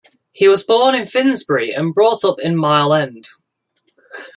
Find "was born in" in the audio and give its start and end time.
0.47-1.05